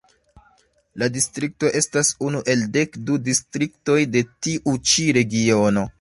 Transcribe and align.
La 1.01 1.09
distrikto 1.17 1.69
estas 1.81 2.09
unu 2.29 2.41
el 2.55 2.65
dek 2.79 2.99
du 3.11 3.21
distriktoj 3.29 4.01
de 4.17 4.25
tiu 4.47 4.75
ĉi 4.93 5.11
Regiono. 5.21 5.87